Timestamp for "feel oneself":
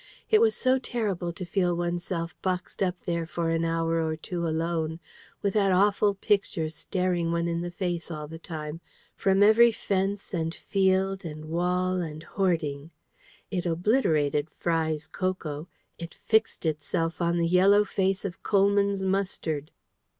1.45-2.33